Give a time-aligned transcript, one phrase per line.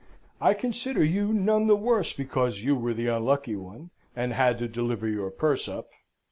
[0.41, 4.67] I consider you none the worse because you were the unlucky one, and had to
[4.67, 5.89] deliver your purse up.